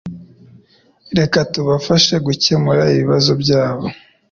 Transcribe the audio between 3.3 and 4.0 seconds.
byabo